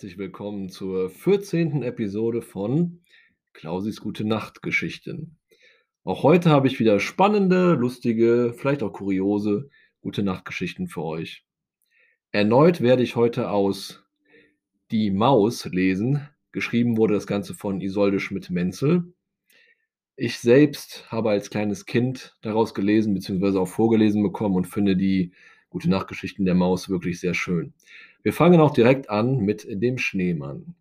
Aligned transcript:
Herzlich 0.00 0.16
willkommen 0.16 0.70
zur 0.70 1.10
14. 1.10 1.82
Episode 1.82 2.40
von 2.40 3.02
Klausis 3.52 4.00
Gute 4.00 4.24
Nacht 4.24 4.62
Geschichten. 4.62 5.36
Auch 6.04 6.22
heute 6.22 6.48
habe 6.48 6.68
ich 6.68 6.80
wieder 6.80 6.98
spannende, 7.00 7.74
lustige, 7.74 8.54
vielleicht 8.56 8.82
auch 8.82 8.94
kuriose 8.94 9.68
Gute 10.00 10.22
Nacht 10.22 10.46
Geschichten 10.46 10.86
für 10.88 11.02
euch. 11.02 11.44
Erneut 12.32 12.80
werde 12.80 13.02
ich 13.02 13.14
heute 13.14 13.50
aus 13.50 14.02
Die 14.90 15.10
Maus 15.10 15.66
lesen. 15.66 16.26
Geschrieben 16.50 16.96
wurde 16.96 17.12
das 17.12 17.26
Ganze 17.26 17.52
von 17.52 17.82
Isolde 17.82 18.20
Schmidt-Menzel. 18.20 19.12
Ich 20.16 20.38
selbst 20.38 21.12
habe 21.12 21.28
als 21.28 21.50
kleines 21.50 21.84
Kind 21.84 22.38
daraus 22.40 22.72
gelesen 22.72 23.12
bzw. 23.12 23.58
auch 23.58 23.68
vorgelesen 23.68 24.22
bekommen 24.22 24.54
und 24.54 24.64
finde 24.66 24.96
die 24.96 25.32
Gute 25.68 25.90
Nacht 25.90 26.08
Geschichten 26.08 26.46
der 26.46 26.54
Maus 26.54 26.88
wirklich 26.88 27.20
sehr 27.20 27.34
schön. 27.34 27.74
Wir 28.22 28.34
fangen 28.34 28.60
auch 28.60 28.72
direkt 28.72 29.08
an 29.08 29.38
mit 29.38 29.66
dem 29.66 29.96
Schneemann. 29.96 30.74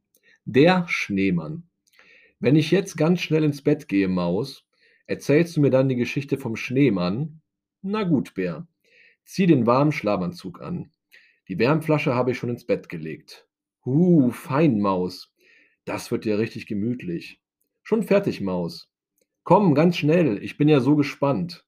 Der 0.43 0.85
Schneemann. 0.89 1.69
Wenn 2.39 2.57
ich 2.57 2.69
jetzt 2.69 2.97
ganz 2.97 3.21
schnell 3.21 3.45
ins 3.45 3.61
Bett 3.61 3.87
gehe, 3.87 4.09
Maus, 4.09 4.65
erzählst 5.07 5.55
du 5.55 5.61
mir 5.61 5.69
dann 5.69 5.87
die 5.87 5.95
Geschichte 5.95 6.37
vom 6.37 6.57
Schneemann? 6.57 7.41
Na 7.81 8.03
gut, 8.03 8.33
Bär. 8.33 8.67
Zieh 9.23 9.45
den 9.45 9.65
warmen 9.65 9.93
Schlafanzug 9.93 10.61
an. 10.61 10.91
Die 11.47 11.57
Wärmflasche 11.59 12.13
habe 12.13 12.31
ich 12.31 12.37
schon 12.37 12.49
ins 12.49 12.65
Bett 12.65 12.89
gelegt. 12.89 13.47
Huh, 13.85 14.31
fein, 14.31 14.81
Maus. 14.81 15.33
Das 15.85 16.11
wird 16.11 16.25
ja 16.25 16.35
richtig 16.35 16.67
gemütlich. 16.67 17.41
Schon 17.83 18.03
fertig, 18.03 18.41
Maus. 18.41 18.91
Komm, 19.43 19.75
ganz 19.75 19.97
schnell, 19.97 20.43
ich 20.43 20.57
bin 20.57 20.67
ja 20.67 20.81
so 20.81 20.95
gespannt. 20.97 21.65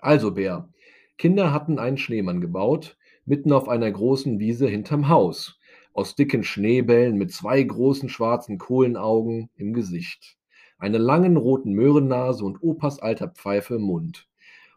Also, 0.00 0.32
Bär, 0.32 0.68
Kinder 1.16 1.52
hatten 1.52 1.78
einen 1.78 1.96
Schneemann 1.96 2.42
gebaut, 2.42 2.96
mitten 3.26 3.52
auf 3.52 3.68
einer 3.68 3.90
großen 3.90 4.38
Wiese 4.38 4.68
hinterm 4.68 5.08
Haus, 5.08 5.58
aus 5.92 6.14
dicken 6.14 6.44
Schneebällen 6.44 7.16
mit 7.16 7.32
zwei 7.32 7.62
großen 7.62 8.08
schwarzen 8.08 8.58
Kohlenaugen 8.58 9.50
im 9.56 9.72
Gesicht, 9.72 10.38
einer 10.78 10.98
langen 10.98 11.36
roten 11.36 11.72
Möhrennase 11.72 12.44
und 12.44 12.62
Opas 12.62 13.00
alter 13.00 13.28
Pfeife 13.28 13.74
im 13.74 13.82
Mund. 13.82 14.28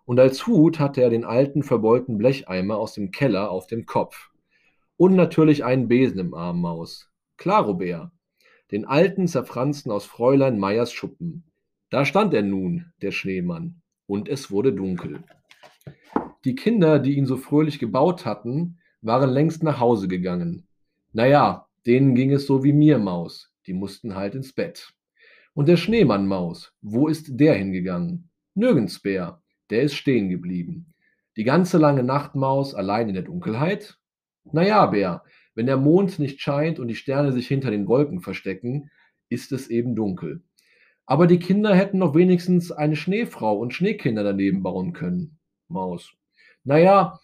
Und 0.05 0.20
als 0.20 0.47
Hut 0.47 0.80
hatte 0.80 1.02
er 1.02 1.11
den 1.11 1.23
alten 1.23 1.61
verbeulten 1.61 2.17
Blecheimer 2.17 2.77
aus 2.77 2.94
dem 2.94 3.11
Keller 3.11 3.52
auf 3.52 3.67
dem 3.67 3.86
Kopf. 3.86 4.31
Und 4.97 5.16
natürlich 5.16 5.64
einen 5.64 5.88
Besen 5.88 6.20
im 6.20 6.33
Arm 6.33 6.61
Maus. 6.61 7.11
Klar, 7.38 7.66
Robert. 7.66 8.09
Den 8.72 8.86
alten, 8.86 9.27
zerfransten 9.27 9.92
aus 9.92 10.05
Fräulein 10.05 10.58
Meyers 10.58 10.92
Schuppen. 10.92 11.44
Da 11.92 12.05
stand 12.05 12.33
er 12.33 12.44
nun, 12.44 12.92
der 13.02 13.11
Schneemann, 13.11 13.81
und 14.08 14.30
es 14.30 14.52
wurde 14.52 14.73
dunkel. 14.73 15.23
Die 16.45 16.56
Kinder, 16.56 17.00
die 17.00 17.18
ihn 17.18 17.26
so 17.26 17.36
fröhlich 17.36 17.80
gebaut 17.80 18.26
hatten, 18.26 18.80
waren 19.02 19.30
längst 19.30 19.64
nach 19.64 19.80
Hause 19.80 20.08
gegangen. 20.08 20.68
Naja, 21.12 21.68
denen 21.86 22.16
ging 22.16 22.32
es 22.32 22.45
so 22.45 22.64
wie 22.64 22.73
mir, 22.73 22.98
Maus. 22.98 23.52
Die 23.68 23.73
mussten 23.73 24.16
halt 24.16 24.36
ins 24.36 24.54
Bett. 24.54 24.94
Und 25.54 25.67
der 25.67 25.78
Schneemann, 25.78 26.28
Maus, 26.28 26.73
wo 26.82 27.08
ist 27.08 27.28
der 27.40 27.56
hingegangen? 27.56 28.30
Nirgends, 28.56 29.02
Bär. 29.02 29.42
Der 29.70 29.84
ist 29.84 29.95
stehen 29.95 30.30
geblieben. 30.30 30.94
Die 31.36 31.44
ganze 31.44 31.78
lange 31.78 32.04
Nacht, 32.04 32.36
Maus, 32.36 32.73
allein 32.73 33.10
in 33.10 33.16
der 33.16 33.23
Dunkelheit? 33.23 33.98
Naja, 34.52 34.86
Bär, 34.86 35.23
wenn 35.56 35.66
der 35.66 35.78
Mond 35.78 36.20
nicht 36.20 36.40
scheint 36.40 36.80
und 36.80 36.88
die 36.88 36.95
Sterne 36.95 37.34
sich 37.34 37.48
hinter 37.48 37.72
den 37.72 37.88
Wolken 37.88 38.22
verstecken, 38.22 38.92
ist 39.28 39.52
es 39.52 39.70
eben 39.70 39.95
dunkel. 39.95 40.42
Aber 41.06 41.28
die 41.28 41.40
Kinder 41.40 41.76
hätten 41.76 41.98
noch 41.98 42.16
wenigstens 42.16 42.72
eine 42.72 42.95
Schneefrau 42.95 43.58
und 43.58 43.73
Schneekinder 43.73 44.23
daneben 44.23 44.64
bauen 44.64 44.94
können. 44.94 45.39
Maus. 45.67 46.14
Naja, 46.70 47.20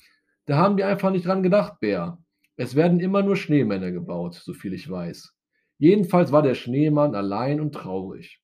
da 0.48 0.58
haben 0.58 0.76
die 0.76 0.84
einfach 0.84 1.12
nicht 1.12 1.28
dran 1.28 1.44
gedacht, 1.44 1.80
Bär. 1.80 2.18
Es 2.58 2.76
werden 2.76 3.00
immer 3.00 3.22
nur 3.22 3.36
Schneemänner 3.36 3.92
gebaut, 3.92 4.34
soviel 4.34 4.74
ich 4.74 4.90
weiß. 4.90 5.36
Jedenfalls 5.78 6.32
war 6.32 6.42
der 6.42 6.56
Schneemann 6.56 7.14
allein 7.14 7.62
und 7.62 7.76
traurig. 7.76 8.42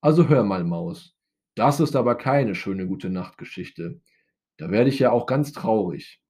Also 0.00 0.28
hör 0.28 0.44
mal, 0.44 0.62
Maus. 0.62 1.16
Das 1.56 1.80
ist 1.80 1.96
aber 1.96 2.14
keine 2.14 2.54
schöne 2.54 2.86
gute 2.86 3.10
Nachtgeschichte. 3.10 4.00
Da 4.56 4.70
werde 4.70 4.90
ich 4.90 5.00
ja 5.00 5.10
auch 5.10 5.26
ganz 5.26 5.50
traurig. 5.50 6.22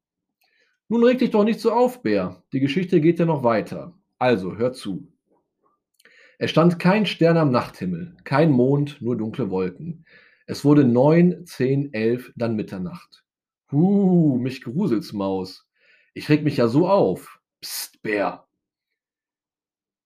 Nun 0.88 1.04
reg 1.04 1.18
dich 1.18 1.30
doch 1.30 1.44
nicht 1.44 1.60
so 1.60 1.70
auf, 1.72 2.02
Bär. 2.02 2.42
Die 2.54 2.60
Geschichte 2.60 3.02
geht 3.02 3.18
ja 3.18 3.26
noch 3.26 3.44
weiter. 3.44 3.92
Also, 4.18 4.56
hör 4.56 4.72
zu. 4.72 5.12
Es 6.38 6.50
stand 6.50 6.78
kein 6.78 7.04
Stern 7.04 7.36
am 7.36 7.50
Nachthimmel, 7.50 8.16
kein 8.24 8.50
Mond, 8.50 9.02
nur 9.02 9.18
dunkle 9.18 9.50
Wolken. 9.50 10.06
Es 10.46 10.64
wurde 10.64 10.86
neun, 10.86 11.44
zehn, 11.44 11.92
elf, 11.92 12.32
dann 12.36 12.56
Mitternacht. 12.56 13.23
Huh, 13.74 14.38
mich 14.38 14.62
gruselt's, 14.62 15.12
Maus. 15.12 15.66
Ich 16.14 16.28
reg 16.28 16.44
mich 16.44 16.58
ja 16.58 16.68
so 16.68 16.88
auf. 16.88 17.40
Psst, 17.60 18.02
Bär. 18.02 18.46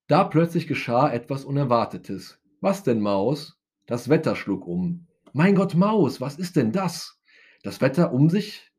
Da 0.07 0.25
plötzlich 0.25 0.67
geschah 0.67 1.13
etwas 1.13 1.45
Unerwartetes. 1.45 2.41
Was 2.63 2.83
denn, 2.83 3.03
Maus? 3.03 3.59
Das 3.85 4.09
Wetter 4.09 4.37
schlug 4.37 4.67
um. 4.67 5.07
Mein 5.35 5.55
Gott, 5.55 5.75
Maus, 5.75 6.19
was 6.19 6.39
ist 6.39 6.57
denn 6.57 6.73
das? 6.73 7.21
Das 7.63 7.83
Wetter 7.83 8.15
um 8.15 8.31
sich 8.31 8.73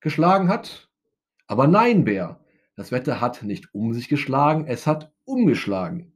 geschlagen 0.00 0.50
hat? 0.50 0.90
Aber 1.46 1.66
nein, 1.66 2.04
Bär. 2.04 2.44
Das 2.76 2.92
Wetter 2.92 3.22
hat 3.22 3.42
nicht 3.42 3.74
um 3.74 3.94
sich 3.94 4.10
geschlagen, 4.10 4.66
es 4.66 4.86
hat 4.86 5.10
umgeschlagen. 5.24 6.12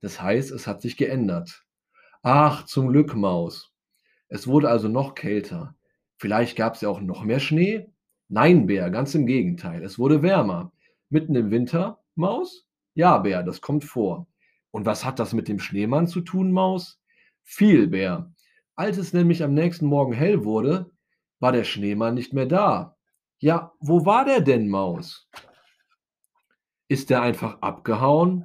Das 0.00 0.22
heißt, 0.22 0.50
es 0.50 0.66
hat 0.66 0.80
sich 0.80 0.96
geändert. 0.96 1.66
Ach, 2.22 2.64
zum 2.64 2.88
Glück, 2.88 3.14
Maus. 3.14 3.70
Es 4.28 4.46
wurde 4.46 4.70
also 4.70 4.88
noch 4.88 5.14
kälter. 5.14 5.74
Vielleicht 6.20 6.54
gab 6.54 6.74
es 6.74 6.82
ja 6.82 6.90
auch 6.90 7.00
noch 7.00 7.24
mehr 7.24 7.40
Schnee? 7.40 7.88
Nein, 8.28 8.66
Bär, 8.66 8.90
ganz 8.90 9.14
im 9.14 9.24
Gegenteil. 9.24 9.82
Es 9.82 9.98
wurde 9.98 10.20
wärmer. 10.20 10.70
Mitten 11.08 11.34
im 11.34 11.50
Winter, 11.50 11.98
Maus? 12.14 12.68
Ja, 12.92 13.16
Bär, 13.16 13.42
das 13.42 13.62
kommt 13.62 13.84
vor. 13.84 14.26
Und 14.70 14.84
was 14.84 15.06
hat 15.06 15.18
das 15.18 15.32
mit 15.32 15.48
dem 15.48 15.58
Schneemann 15.58 16.06
zu 16.06 16.20
tun, 16.20 16.52
Maus? 16.52 17.00
Viel, 17.42 17.86
Bär. 17.86 18.30
Als 18.76 18.98
es 18.98 19.14
nämlich 19.14 19.42
am 19.42 19.54
nächsten 19.54 19.86
Morgen 19.86 20.12
hell 20.12 20.44
wurde, 20.44 20.90
war 21.38 21.52
der 21.52 21.64
Schneemann 21.64 22.16
nicht 22.16 22.34
mehr 22.34 22.44
da. 22.44 22.98
Ja, 23.38 23.72
wo 23.80 24.04
war 24.04 24.26
der 24.26 24.42
denn, 24.42 24.68
Maus? 24.68 25.26
Ist 26.86 27.08
der 27.08 27.22
einfach 27.22 27.62
abgehauen? 27.62 28.44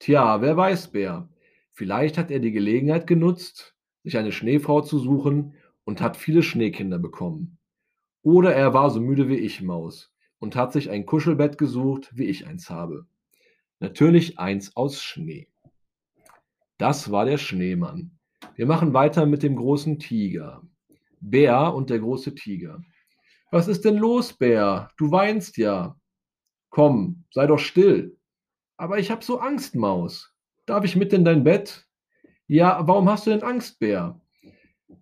Tja, 0.00 0.40
wer 0.40 0.56
weiß, 0.56 0.88
Bär. 0.88 1.28
Vielleicht 1.72 2.18
hat 2.18 2.32
er 2.32 2.40
die 2.40 2.50
Gelegenheit 2.50 3.06
genutzt, 3.06 3.76
sich 4.02 4.18
eine 4.18 4.32
Schneefrau 4.32 4.80
zu 4.80 4.98
suchen 4.98 5.54
und 5.86 6.02
hat 6.02 6.16
viele 6.16 6.42
Schneekinder 6.42 6.98
bekommen. 6.98 7.58
Oder 8.22 8.54
er 8.54 8.74
war 8.74 8.90
so 8.90 9.00
müde 9.00 9.28
wie 9.28 9.38
ich, 9.38 9.62
Maus, 9.62 10.12
und 10.38 10.56
hat 10.56 10.72
sich 10.72 10.90
ein 10.90 11.06
Kuschelbett 11.06 11.56
gesucht, 11.56 12.10
wie 12.12 12.24
ich 12.24 12.46
eins 12.46 12.68
habe. 12.68 13.06
Natürlich 13.78 14.38
eins 14.38 14.76
aus 14.76 15.00
Schnee. 15.00 15.48
Das 16.76 17.10
war 17.10 17.24
der 17.24 17.38
Schneemann. 17.38 18.18
Wir 18.56 18.66
machen 18.66 18.92
weiter 18.92 19.26
mit 19.26 19.42
dem 19.42 19.56
großen 19.56 19.98
Tiger. 19.98 20.62
Bär 21.20 21.72
und 21.72 21.88
der 21.88 22.00
große 22.00 22.34
Tiger. 22.34 22.82
Was 23.50 23.68
ist 23.68 23.84
denn 23.84 23.96
los, 23.96 24.32
Bär? 24.32 24.90
Du 24.96 25.10
weinst 25.12 25.56
ja. 25.56 25.96
Komm, 26.68 27.24
sei 27.30 27.46
doch 27.46 27.58
still. 27.58 28.18
Aber 28.76 28.98
ich 28.98 29.10
hab 29.10 29.22
so 29.22 29.38
Angst, 29.38 29.76
Maus. 29.76 30.34
Darf 30.66 30.84
ich 30.84 30.96
mit 30.96 31.12
in 31.12 31.24
dein 31.24 31.44
Bett? 31.44 31.86
Ja, 32.48 32.86
warum 32.86 33.08
hast 33.08 33.26
du 33.26 33.30
denn 33.30 33.42
Angst, 33.42 33.78
Bär? 33.78 34.20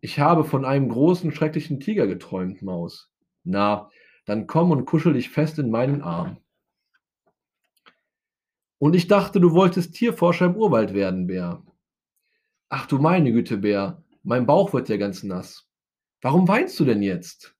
Ich 0.04 0.18
habe 0.18 0.44
von 0.44 0.66
einem 0.66 0.90
großen, 0.90 1.32
schrecklichen 1.32 1.80
Tiger 1.80 2.06
geträumt, 2.06 2.60
Maus. 2.60 3.10
Na, 3.42 3.88
dann 4.26 4.46
komm 4.46 4.70
und 4.70 4.84
kuschel 4.84 5.14
dich 5.14 5.30
fest 5.30 5.58
in 5.58 5.70
meinen 5.70 6.02
Arm. 6.02 6.36
Und 8.76 8.94
ich 8.94 9.06
dachte, 9.06 9.40
du 9.40 9.52
wolltest 9.52 9.94
Tierforscher 9.94 10.44
im 10.44 10.56
Urwald 10.56 10.92
werden, 10.92 11.26
Bär. 11.26 11.64
Ach 12.68 12.84
du 12.84 12.98
meine 12.98 13.32
Güte, 13.32 13.56
Bär, 13.56 14.04
mein 14.22 14.44
Bauch 14.44 14.74
wird 14.74 14.90
ja 14.90 14.98
ganz 14.98 15.22
nass. 15.22 15.70
Warum 16.20 16.46
weinst 16.48 16.78
du 16.78 16.84
denn 16.84 17.00
jetzt? 17.00 17.56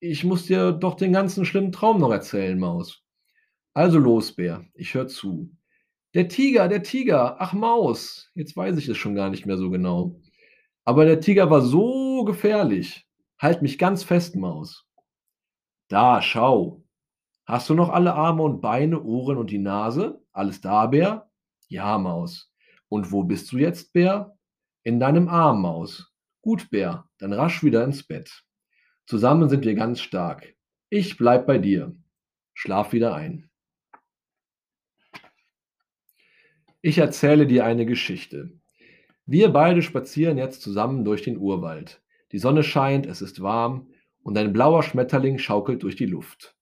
Ich 0.00 0.22
muss 0.22 0.44
dir 0.44 0.72
doch 0.72 0.96
den 0.96 1.14
ganzen 1.14 1.46
schlimmen 1.46 1.72
Traum 1.72 1.98
noch 1.98 2.12
erzählen, 2.12 2.58
Maus. 2.58 3.02
Also 3.72 3.98
los, 3.98 4.36
Bär, 4.36 4.66
ich 4.74 4.92
hör 4.92 5.08
zu. 5.08 5.50
Der 6.12 6.28
Tiger, 6.28 6.68
der 6.68 6.82
Tiger, 6.82 7.40
ach 7.40 7.54
Maus, 7.54 8.30
jetzt 8.34 8.54
weiß 8.54 8.76
ich 8.76 8.86
es 8.86 8.98
schon 8.98 9.14
gar 9.14 9.30
nicht 9.30 9.46
mehr 9.46 9.56
so 9.56 9.70
genau. 9.70 10.20
Aber 10.84 11.04
der 11.04 11.20
Tiger 11.20 11.50
war 11.50 11.60
so 11.62 12.24
gefährlich. 12.24 13.06
Halt 13.38 13.62
mich 13.62 13.78
ganz 13.78 14.02
fest, 14.02 14.36
Maus. 14.36 14.86
Da, 15.88 16.22
schau. 16.22 16.84
Hast 17.46 17.68
du 17.68 17.74
noch 17.74 17.88
alle 17.88 18.14
Arme 18.14 18.42
und 18.42 18.60
Beine, 18.60 19.02
Ohren 19.02 19.36
und 19.36 19.50
die 19.50 19.58
Nase? 19.58 20.22
Alles 20.32 20.60
da, 20.60 20.86
Bär? 20.86 21.30
Ja, 21.68 21.98
Maus. 21.98 22.52
Und 22.88 23.12
wo 23.12 23.24
bist 23.24 23.50
du 23.52 23.58
jetzt, 23.58 23.92
Bär? 23.92 24.36
In 24.82 25.00
deinem 25.00 25.28
Arm, 25.28 25.62
Maus. 25.62 26.12
Gut, 26.42 26.70
Bär, 26.70 27.08
dann 27.18 27.32
rasch 27.32 27.62
wieder 27.62 27.84
ins 27.84 28.06
Bett. 28.06 28.44
Zusammen 29.06 29.48
sind 29.48 29.64
wir 29.64 29.74
ganz 29.74 30.00
stark. 30.00 30.54
Ich 30.88 31.16
bleib 31.16 31.46
bei 31.46 31.58
dir. 31.58 31.96
Schlaf 32.54 32.92
wieder 32.92 33.14
ein. 33.14 33.50
Ich 36.82 36.98
erzähle 36.98 37.46
dir 37.46 37.64
eine 37.64 37.84
Geschichte. 37.84 38.59
Wir 39.30 39.50
beide 39.50 39.80
spazieren 39.80 40.38
jetzt 40.38 40.60
zusammen 40.60 41.04
durch 41.04 41.22
den 41.22 41.38
Urwald. 41.38 42.02
Die 42.32 42.40
Sonne 42.40 42.64
scheint, 42.64 43.06
es 43.06 43.22
ist 43.22 43.40
warm 43.40 43.86
und 44.24 44.36
ein 44.36 44.52
blauer 44.52 44.82
Schmetterling 44.82 45.38
schaukelt 45.38 45.84
durch 45.84 45.94
die 45.94 46.06
Luft. 46.06 46.56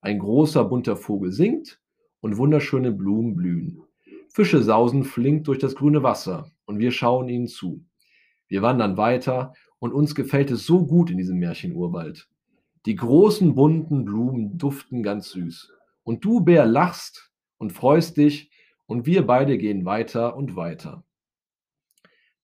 Ein 0.00 0.20
großer 0.20 0.64
bunter 0.64 0.96
Vogel 0.96 1.32
singt 1.32 1.82
und 2.22 2.38
wunderschöne 2.38 2.92
Blumen 2.92 3.36
blühen. 3.36 3.82
Fische 4.30 4.62
sausen 4.62 5.04
flink 5.04 5.44
durch 5.44 5.58
das 5.58 5.74
grüne 5.74 6.02
Wasser 6.02 6.50
und 6.64 6.78
wir 6.78 6.92
schauen 6.92 7.28
ihnen 7.28 7.46
zu. 7.46 7.84
Wir 8.48 8.62
wandern 8.62 8.96
weiter 8.96 9.52
und 9.78 9.92
uns 9.92 10.14
gefällt 10.14 10.50
es 10.50 10.64
so 10.64 10.86
gut 10.86 11.10
in 11.10 11.18
diesem 11.18 11.36
Märchenurwald. 11.36 12.30
Die 12.86 12.96
großen 12.96 13.54
bunten 13.54 14.06
Blumen 14.06 14.56
duften 14.56 15.02
ganz 15.02 15.28
süß. 15.28 15.74
Und 16.04 16.24
du, 16.24 16.40
Bär, 16.40 16.64
lachst 16.64 17.30
und 17.58 17.74
freust 17.74 18.16
dich 18.16 18.50
und 18.86 19.04
wir 19.04 19.26
beide 19.26 19.58
gehen 19.58 19.84
weiter 19.84 20.38
und 20.38 20.56
weiter. 20.56 21.04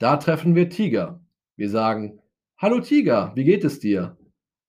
Da 0.01 0.17
treffen 0.17 0.55
wir 0.55 0.71
Tiger. 0.71 1.21
Wir 1.57 1.69
sagen, 1.69 2.23
Hallo 2.57 2.81
Tiger, 2.81 3.33
wie 3.35 3.45
geht 3.45 3.65
es 3.65 3.81
dir? 3.81 4.17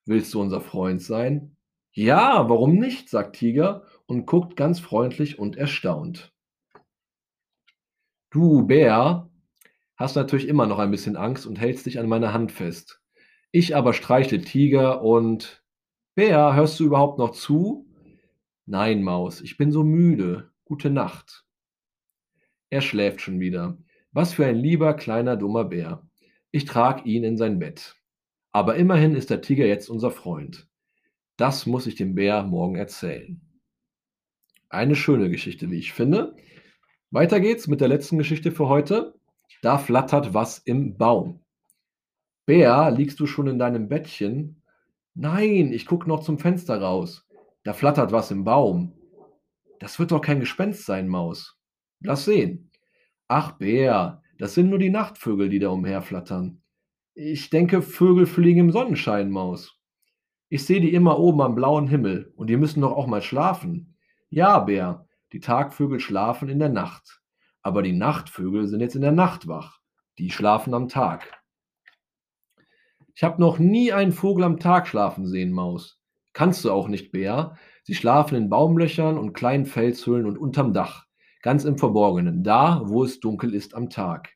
Willst 0.06 0.34
du 0.34 0.42
unser 0.42 0.60
Freund 0.60 1.02
sein? 1.02 1.56
Ja, 1.94 2.50
warum 2.50 2.76
nicht? 2.76 3.08
sagt 3.08 3.38
Tiger 3.38 3.86
und 4.08 4.26
guckt 4.26 4.58
ganz 4.58 4.82
freundlich 4.82 5.40
und 5.40 5.56
erstaunt. 5.56 6.34
Du, 8.30 8.68
Bär, 8.68 9.30
hast 9.96 10.18
natürlich 10.18 10.50
immer 10.50 10.68
noch 10.68 10.80
ein 10.80 10.92
bisschen 10.92 11.16
Angst 11.16 11.46
und 11.46 11.58
hältst 11.58 11.86
dich 11.86 11.98
an 11.98 12.10
meiner 12.10 12.34
Hand 12.34 12.52
fest. 12.52 13.02
Ich 13.52 13.74
aber 13.74 13.94
streichle 13.94 14.42
Tiger 14.42 15.02
und 15.02 15.64
Bär, 16.14 16.56
hörst 16.56 16.78
du 16.78 16.84
überhaupt 16.84 17.20
noch 17.20 17.32
zu? 17.32 17.88
Nein, 18.66 19.02
Maus, 19.02 19.40
ich 19.40 19.56
bin 19.56 19.72
so 19.72 19.86
müde. 19.86 20.52
Gute 20.66 20.90
Nacht. 20.90 21.46
Er 22.70 22.82
schläft 22.82 23.22
schon 23.22 23.40
wieder. 23.40 23.78
Was 24.14 24.34
für 24.34 24.46
ein 24.46 24.58
lieber 24.58 24.94
kleiner 24.94 25.38
dummer 25.38 25.64
Bär. 25.64 26.06
Ich 26.52 26.66
trag 26.66 27.06
ihn 27.06 27.24
in 27.24 27.38
sein 27.38 27.60
Bett. 27.60 27.96
Aber 28.52 28.76
immerhin 28.76 29.16
ist 29.16 29.30
der 29.30 29.42
Tiger 29.42 29.66
jetzt 29.66 29.90
unser 29.90 30.12
Freund. 30.12 30.68
Das 31.38 31.66
muss 31.66 31.88
ich 31.88 31.96
dem 31.96 32.16
Bär 32.16 32.44
morgen 32.44 32.76
erzählen. 32.76 33.42
Eine 34.70 34.96
schöne 34.96 35.30
Geschichte, 35.30 35.72
wie 35.72 35.80
ich 35.80 35.94
finde. 35.94 36.36
Weiter 37.10 37.40
geht's 37.40 37.68
mit 37.68 37.82
der 37.82 37.88
letzten 37.88 38.18
Geschichte 38.18 38.52
für 38.52 38.68
heute. 38.68 39.16
Da 39.62 39.78
flattert 39.78 40.34
was 40.34 40.60
im 40.60 40.98
Baum. 40.98 41.42
Bär, 42.46 42.92
liegst 42.92 43.20
du 43.20 43.28
schon 43.28 43.48
in 43.48 43.60
deinem 43.60 43.88
Bettchen? 43.88 44.62
Nein, 45.14 45.72
ich 45.72 45.86
gucke 45.86 46.08
noch 46.08 46.22
zum 46.22 46.40
Fenster 46.40 46.82
raus. 46.82 47.28
Da 47.64 47.74
flattert 47.74 48.12
was 48.12 48.32
im 48.32 48.44
Baum. 48.44 48.94
Das 49.80 50.00
wird 50.00 50.12
doch 50.12 50.22
kein 50.22 50.40
Gespenst 50.40 50.86
sein, 50.86 51.08
Maus. 51.08 51.58
Lass 52.02 52.26
sehen. 52.26 52.71
Ach, 53.34 53.54
Bär, 53.54 54.22
das 54.40 54.56
sind 54.56 54.70
nur 54.70 54.78
die 54.78 54.90
Nachtvögel, 54.90 55.48
die 55.48 55.60
da 55.60 55.70
umherflattern. 55.70 56.62
Ich 57.14 57.50
denke, 57.50 57.82
Vögel 57.82 58.26
fliegen 58.26 58.60
im 58.60 58.72
Sonnenschein, 58.72 59.32
Maus. 59.32 59.80
Ich 60.50 60.66
sehe 60.66 60.82
die 60.82 60.94
immer 60.94 61.18
oben 61.18 61.40
am 61.40 61.56
blauen 61.56 61.88
Himmel 61.88 62.34
und 62.36 62.48
die 62.50 62.58
müssen 62.58 62.82
doch 62.82 62.92
auch 62.92 63.08
mal 63.08 63.22
schlafen. 63.22 63.96
Ja, 64.30 64.60
Bär, 64.60 65.08
die 65.32 65.40
Tagvögel 65.40 66.02
schlafen 66.02 66.50
in 66.50 66.60
der 66.60 66.68
Nacht. 66.68 67.22
Aber 67.62 67.84
die 67.84 67.94
Nachtvögel 67.94 68.68
sind 68.68 68.82
jetzt 68.82 68.98
in 68.98 69.02
der 69.02 69.14
Nacht 69.14 69.48
wach. 69.48 69.80
Die 70.18 70.30
schlafen 70.30 70.74
am 70.74 70.90
Tag. 70.90 71.42
Ich 73.16 73.24
habe 73.24 73.40
noch 73.40 73.60
nie 73.60 73.94
einen 73.94 74.12
Vogel 74.12 74.44
am 74.44 74.60
Tag 74.60 74.90
schlafen 74.90 75.26
sehen, 75.26 75.54
Maus. 75.54 76.02
Kannst 76.34 76.66
du 76.66 76.72
auch 76.74 76.90
nicht, 76.90 77.14
Bär. 77.14 77.56
Sie 77.84 77.96
schlafen 77.96 78.36
in 78.36 78.50
Baumlöchern 78.50 79.18
und 79.18 79.32
kleinen 79.32 79.66
Felshöhlen 79.66 80.26
und 80.26 80.38
unterm 80.38 80.74
Dach, 80.74 81.06
ganz 81.42 81.64
im 81.64 81.78
Verborgenen, 81.78 82.44
da, 82.44 82.82
wo 82.86 83.04
es 83.04 83.20
dunkel 83.20 83.54
ist 83.54 83.76
am 83.76 83.90
Tag. 83.90 84.30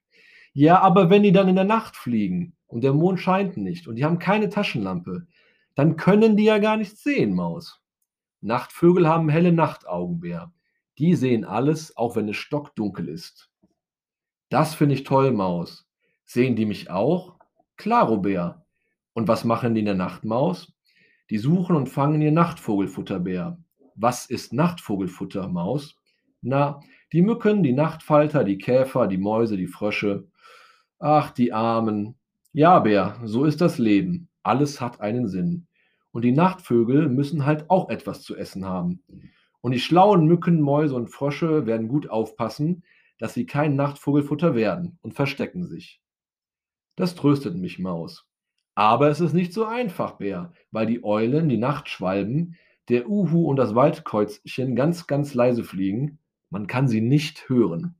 Ja, 0.53 0.79
aber 0.79 1.09
wenn 1.09 1.23
die 1.23 1.31
dann 1.31 1.49
in 1.49 1.55
der 1.55 1.65
Nacht 1.65 1.95
fliegen 1.95 2.55
und 2.67 2.83
der 2.83 2.93
Mond 2.93 3.19
scheint 3.19 3.57
nicht 3.57 3.87
und 3.87 3.95
die 3.95 4.05
haben 4.05 4.19
keine 4.19 4.49
Taschenlampe, 4.49 5.27
dann 5.75 5.97
können 5.97 6.37
die 6.37 6.45
ja 6.45 6.57
gar 6.57 6.77
nichts 6.77 7.03
sehen, 7.03 7.35
Maus. 7.35 7.81
Nachtvögel 8.41 9.07
haben 9.07 9.29
helle 9.29 9.51
Nachtaugen, 9.51 10.19
Bär. 10.19 10.53
Die 10.97 11.15
sehen 11.15 11.43
alles, 11.43 11.97
auch 11.97 12.15
wenn 12.15 12.29
es 12.29 12.37
stockdunkel 12.37 13.09
ist. 13.09 13.51
Das 14.49 14.75
finde 14.75 14.95
ich 14.95 15.03
toll, 15.03 15.31
Maus. 15.31 15.85
Sehen 16.23 16.55
die 16.55 16.65
mich 16.65 16.89
auch? 16.89 17.35
Klaro, 17.75 18.17
Bär. 18.17 18.65
Und 19.13 19.27
was 19.27 19.43
machen 19.43 19.73
die 19.73 19.81
in 19.81 19.85
der 19.85 19.95
Nacht, 19.95 20.23
Maus? 20.23 20.73
Die 21.29 21.37
suchen 21.37 21.75
und 21.75 21.89
fangen 21.89 22.21
ihr 22.21 22.31
Nachtvogelfutter, 22.31 23.19
Bär. 23.19 23.57
Was 23.95 24.27
ist 24.27 24.53
Nachtvogelfutter, 24.53 25.47
Maus? 25.47 25.97
Na, 26.47 26.79
die 27.11 27.23
Mücken, 27.23 27.63
die 27.63 27.73
Nachtfalter, 27.73 28.43
die 28.43 28.59
Käfer, 28.59 29.07
die 29.07 29.17
Mäuse, 29.17 29.57
die 29.57 29.65
Frösche. 29.65 30.27
Ach, 30.99 31.31
die 31.31 31.51
Armen. 31.51 32.13
Ja, 32.53 32.77
Bär, 32.79 33.19
so 33.23 33.45
ist 33.45 33.61
das 33.61 33.79
Leben. 33.79 34.29
Alles 34.43 34.79
hat 34.79 35.01
einen 35.01 35.27
Sinn. 35.27 35.65
Und 36.11 36.23
die 36.23 36.31
Nachtvögel 36.31 37.09
müssen 37.09 37.47
halt 37.47 37.67
auch 37.71 37.89
etwas 37.89 38.21
zu 38.21 38.35
essen 38.35 38.63
haben. 38.63 39.01
Und 39.61 39.71
die 39.71 39.79
schlauen 39.79 40.27
Mücken, 40.27 40.61
Mäuse 40.61 40.93
und 40.93 41.07
Frösche 41.07 41.65
werden 41.65 41.87
gut 41.87 42.11
aufpassen, 42.11 42.83
dass 43.17 43.33
sie 43.33 43.47
kein 43.47 43.75
Nachtvogelfutter 43.75 44.53
werden 44.53 44.99
und 45.01 45.15
verstecken 45.15 45.65
sich. 45.65 45.99
Das 46.95 47.15
tröstet 47.15 47.55
mich, 47.55 47.79
Maus. 47.79 48.27
Aber 48.75 49.09
es 49.09 49.19
ist 49.19 49.33
nicht 49.33 49.51
so 49.51 49.65
einfach, 49.65 50.17
Bär, 50.17 50.53
weil 50.69 50.85
die 50.85 51.03
Eulen, 51.03 51.49
die 51.49 51.57
Nachtschwalben, 51.57 52.55
der 52.89 53.09
Uhu 53.09 53.49
und 53.49 53.55
das 53.55 53.73
Waldkäuzchen 53.73 54.75
ganz, 54.75 55.07
ganz 55.07 55.33
leise 55.33 55.63
fliegen. 55.63 56.19
Man 56.55 56.67
kann 56.67 56.87
sie 56.87 57.01
nicht 57.01 57.49
hören. 57.49 57.95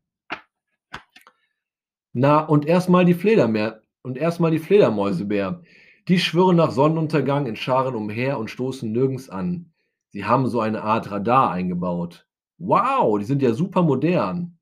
Na, 2.14 2.40
und 2.40 2.66
erstmal 2.66 3.04
die 3.04 3.14
Fledermäer 3.14 3.82
und 4.02 4.18
erstmal 4.18 4.50
die 4.50 4.60
Fledermäuse, 4.60 5.26
Bär. 5.26 5.62
Die 6.08 6.20
schwirren 6.20 6.56
nach 6.56 6.72
Sonnenuntergang 6.72 7.48
in 7.48 7.58
Scharen 7.58 7.96
umher 7.96 8.40
und 8.40 8.50
stoßen 8.50 8.90
nirgends 8.90 9.30
an. 9.30 9.74
Sie 10.12 10.24
haben 10.24 10.48
so 10.48 10.62
eine 10.62 10.84
Art 10.84 11.12
Radar 11.12 11.52
eingebaut. 11.52 12.30
Wow, 12.58 13.20
die 13.20 13.26
sind 13.26 13.42
ja 13.42 13.54
super 13.54 13.84
modern. 13.84 14.58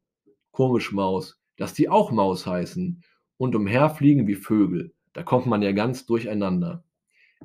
Komisch, 0.50 0.92
Maus, 0.92 1.40
dass 1.58 1.76
die 1.76 1.88
auch 1.88 2.10
Maus 2.10 2.48
heißen 2.48 3.04
und 3.38 3.56
umherfliegen 3.56 4.26
wie 4.26 4.34
Vögel. 4.34 4.96
Da 5.14 5.22
kommt 5.22 5.46
man 5.46 5.62
ja 5.62 5.72
ganz 5.72 6.08
durcheinander. 6.08 6.84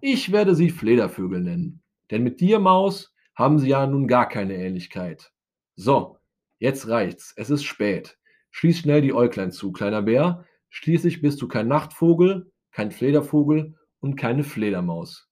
Ich 0.01 0.33
werde 0.33 0.55
sie 0.55 0.71
Fledervögel 0.71 1.43
nennen, 1.43 1.83
denn 2.11 2.23
mit 2.23 2.41
dir, 2.41 2.59
Maus, 2.59 3.15
haben 3.35 3.59
sie 3.59 3.69
ja 3.69 3.87
nun 3.87 4.09
gar 4.09 4.27
keine 4.27 4.55
Ähnlichkeit. 4.55 5.31
So, 5.77 6.18
jetzt 6.59 6.89
reicht's, 6.89 7.33
es 7.37 7.51
ist 7.51 7.65
spät. 7.65 8.19
Schließ 8.51 8.79
schnell 8.79 9.03
die 9.03 9.15
Äuglein 9.15 9.53
zu, 9.53 9.73
kleiner 9.73 10.03
Bär, 10.03 10.45
schließlich 10.71 11.21
bist 11.21 11.41
du 11.43 11.49
kein 11.49 11.69
Nachtvogel, 11.69 12.51
kein 12.73 12.91
Fledervogel 12.91 13.77
und 14.01 14.17
keine 14.17 14.45
Fledermaus. 14.45 15.29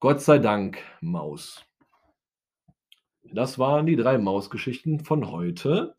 Gott 0.00 0.20
sei 0.20 0.38
Dank, 0.38 0.78
Maus. 1.00 1.64
Das 3.32 3.58
waren 3.58 3.86
die 3.86 3.96
drei 3.96 4.16
Mausgeschichten 4.16 5.00
von 5.00 5.30
heute. 5.30 5.94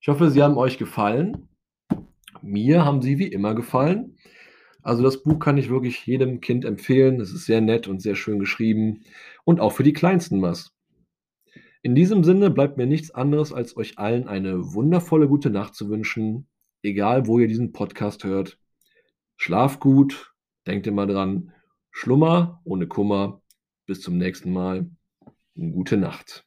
Ich 0.00 0.08
hoffe, 0.08 0.30
sie 0.30 0.42
haben 0.42 0.58
euch 0.58 0.78
gefallen. 0.78 1.48
Mir 2.40 2.84
haben 2.84 3.02
sie 3.02 3.18
wie 3.18 3.28
immer 3.28 3.54
gefallen. 3.54 4.18
Also 4.82 5.02
das 5.02 5.22
Buch 5.22 5.38
kann 5.38 5.58
ich 5.58 5.70
wirklich 5.70 6.04
jedem 6.06 6.40
Kind 6.40 6.64
empfehlen. 6.64 7.20
Es 7.20 7.32
ist 7.32 7.46
sehr 7.46 7.60
nett 7.60 7.88
und 7.88 8.02
sehr 8.02 8.16
schön 8.16 8.38
geschrieben 8.38 9.04
und 9.44 9.60
auch 9.60 9.72
für 9.72 9.84
die 9.84 9.92
Kleinsten 9.92 10.42
was. 10.42 10.71
In 11.84 11.96
diesem 11.96 12.22
Sinne 12.22 12.50
bleibt 12.50 12.76
mir 12.76 12.86
nichts 12.86 13.10
anderes, 13.10 13.52
als 13.52 13.76
euch 13.76 13.98
allen 13.98 14.28
eine 14.28 14.72
wundervolle 14.72 15.26
gute 15.26 15.50
Nacht 15.50 15.74
zu 15.74 15.88
wünschen, 15.88 16.46
egal 16.82 17.26
wo 17.26 17.40
ihr 17.40 17.48
diesen 17.48 17.72
Podcast 17.72 18.22
hört. 18.22 18.60
Schlaf 19.36 19.80
gut, 19.80 20.32
denkt 20.64 20.86
immer 20.86 21.08
dran, 21.08 21.52
Schlummer 21.90 22.60
ohne 22.64 22.86
Kummer. 22.86 23.42
Bis 23.86 24.00
zum 24.00 24.16
nächsten 24.16 24.52
Mal. 24.52 24.88
Gute 25.56 25.96
Nacht. 25.96 26.46